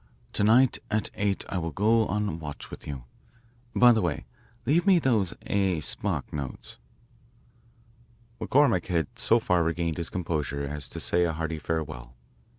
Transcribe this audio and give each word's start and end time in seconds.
"To 0.33 0.43
night 0.43 0.79
at 0.89 1.11
eight 1.13 1.45
I 1.47 1.59
will 1.59 1.69
go 1.69 2.07
on 2.07 2.39
watch 2.39 2.71
with 2.71 2.87
you. 2.87 3.03
By 3.75 3.91
the 3.91 4.01
way, 4.01 4.25
leave 4.65 4.87
me 4.87 4.97
those 4.97 5.35
A. 5.43 5.79
Spark 5.81 6.33
notes." 6.33 6.79
McCormick 8.41 8.87
had 8.87 9.05
so 9.19 9.37
far 9.39 9.63
regained 9.63 9.97
his 9.97 10.09
composure 10.09 10.63
as 10.65 10.89
to 10.89 10.99
say 10.99 11.23
a 11.23 11.33
hearty 11.33 11.59
farewell. 11.59 12.15